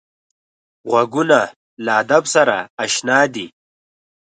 [0.89, 1.39] غوږونه
[1.83, 3.47] له ادب سره اشنا دي